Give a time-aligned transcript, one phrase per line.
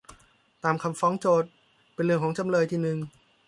[0.63, 1.49] ตามคำฟ้องโจทก์
[1.93, 2.97] เป็นเรื่องจำเลยที่หนึ่ง